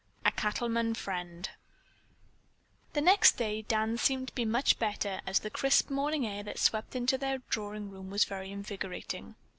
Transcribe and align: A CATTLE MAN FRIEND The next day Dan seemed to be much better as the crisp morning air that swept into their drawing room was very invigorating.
A 0.25 0.31
CATTLE 0.31 0.67
MAN 0.69 0.95
FRIEND 0.95 1.51
The 2.93 3.01
next 3.01 3.37
day 3.37 3.61
Dan 3.61 3.99
seemed 3.99 4.29
to 4.29 4.33
be 4.33 4.45
much 4.45 4.79
better 4.79 5.21
as 5.27 5.37
the 5.41 5.51
crisp 5.51 5.91
morning 5.91 6.25
air 6.25 6.41
that 6.41 6.57
swept 6.57 6.95
into 6.95 7.19
their 7.19 7.37
drawing 7.51 7.91
room 7.91 8.09
was 8.09 8.25
very 8.25 8.51
invigorating. 8.51 9.35